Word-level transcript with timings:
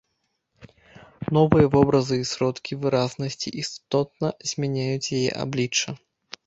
Новыя 1.37 1.67
вобразы 1.75 2.15
і 2.21 2.25
сродкі 2.31 2.79
выразнасці 2.87 3.55
істотна 3.65 4.27
змяняюць 4.55 5.13
яе 5.21 5.27
аблічча. 5.47 5.97